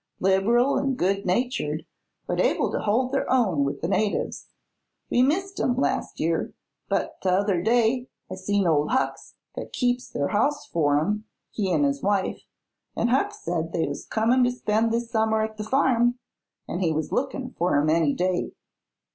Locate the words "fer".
17.59-17.79